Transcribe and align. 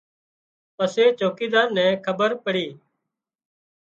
پسي 0.75 1.03
چوڪيڌار 1.19 1.67
نين 1.75 1.91
کٻير 2.05 2.31
پڙي 2.43 2.67